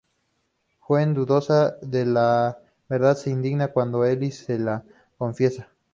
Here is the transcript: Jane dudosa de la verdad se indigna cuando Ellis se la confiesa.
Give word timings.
Jane 0.79 1.13
dudosa 1.13 1.77
de 1.79 2.07
la 2.07 2.57
verdad 2.89 3.15
se 3.15 3.29
indigna 3.29 3.67
cuando 3.71 4.03
Ellis 4.03 4.37
se 4.45 4.57
la 4.57 4.83
confiesa. 5.19 5.69